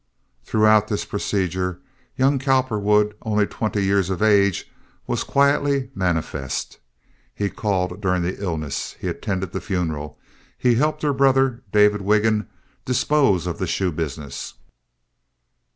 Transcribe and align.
Throughout 0.43 0.87
this 0.87 1.05
procedure 1.05 1.79
young 2.15 2.39
Cowperwood, 2.39 3.13
only 3.21 3.45
twenty 3.45 3.83
years 3.85 4.09
of 4.09 4.23
age, 4.23 4.67
was 5.05 5.23
quietly 5.23 5.91
manifest. 5.93 6.79
He 7.35 7.51
called 7.51 8.01
during 8.01 8.23
the 8.23 8.41
illness. 8.41 8.95
He 8.99 9.07
attended 9.07 9.51
the 9.51 9.61
funeral. 9.61 10.17
He 10.57 10.73
helped 10.73 11.03
her 11.03 11.13
brother, 11.13 11.61
David 11.71 12.01
Wiggin, 12.01 12.47
dispose 12.83 13.45
of 13.45 13.59
the 13.59 13.67
shoe 13.67 13.91
business. 13.91 14.55